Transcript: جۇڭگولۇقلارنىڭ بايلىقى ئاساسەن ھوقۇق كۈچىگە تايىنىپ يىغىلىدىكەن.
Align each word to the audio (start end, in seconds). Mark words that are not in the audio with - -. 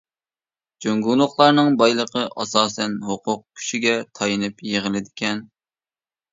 جۇڭگولۇقلارنىڭ 0.85 1.69
بايلىقى 1.83 2.25
ئاساسەن 2.31 2.97
ھوقۇق 3.11 3.45
كۈچىگە 3.61 3.95
تايىنىپ 4.21 4.67
يىغىلىدىكەن. 4.73 5.49